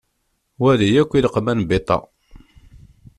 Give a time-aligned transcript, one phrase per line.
[0.61, 1.97] Wali akk ileqman beta.